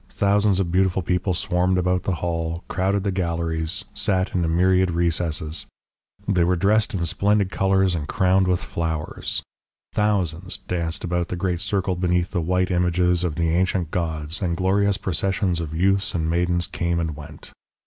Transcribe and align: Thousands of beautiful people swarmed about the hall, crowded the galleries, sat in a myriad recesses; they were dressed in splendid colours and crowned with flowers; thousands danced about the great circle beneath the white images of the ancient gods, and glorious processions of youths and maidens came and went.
Thousands 0.09 0.59
of 0.59 0.71
beautiful 0.71 1.03
people 1.03 1.35
swarmed 1.35 1.77
about 1.77 2.01
the 2.05 2.15
hall, 2.15 2.63
crowded 2.67 3.03
the 3.03 3.11
galleries, 3.11 3.85
sat 3.93 4.33
in 4.33 4.43
a 4.43 4.47
myriad 4.47 4.89
recesses; 4.89 5.67
they 6.27 6.43
were 6.43 6.55
dressed 6.55 6.95
in 6.95 7.05
splendid 7.05 7.51
colours 7.51 7.93
and 7.93 8.07
crowned 8.07 8.47
with 8.47 8.63
flowers; 8.63 9.43
thousands 9.93 10.57
danced 10.57 11.03
about 11.03 11.27
the 11.27 11.35
great 11.35 11.59
circle 11.59 11.95
beneath 11.95 12.31
the 12.31 12.41
white 12.41 12.71
images 12.71 13.23
of 13.23 13.35
the 13.35 13.49
ancient 13.51 13.91
gods, 13.91 14.41
and 14.41 14.57
glorious 14.57 14.97
processions 14.97 15.59
of 15.61 15.75
youths 15.75 16.15
and 16.15 16.27
maidens 16.31 16.65
came 16.65 16.99
and 16.99 17.15
went. 17.15 17.51